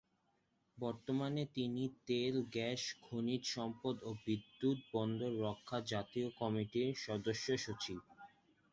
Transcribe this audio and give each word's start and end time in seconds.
বর্তমানে 0.77 1.43
তিনি 1.55 1.83
"তেল-গ্যাস-খনিজ 2.07 3.43
সম্পদ 3.47 3.95
ও 4.03 4.19
বিদ্যুৎ-বন্দর 4.25 5.31
রক্ষা 5.45 5.77
জাতীয় 5.91 6.27
কমিটির" 6.39 6.89
সদস্য 7.05 7.47
সচিব। 7.57 7.99